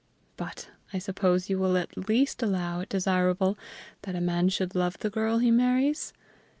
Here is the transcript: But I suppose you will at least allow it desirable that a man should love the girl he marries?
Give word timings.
But 0.35 0.71
I 0.91 0.97
suppose 0.97 1.47
you 1.47 1.59
will 1.59 1.77
at 1.77 2.09
least 2.09 2.41
allow 2.41 2.79
it 2.79 2.89
desirable 2.89 3.55
that 4.01 4.15
a 4.15 4.19
man 4.19 4.49
should 4.49 4.73
love 4.73 4.97
the 4.97 5.11
girl 5.11 5.37
he 5.37 5.51
marries? 5.51 6.11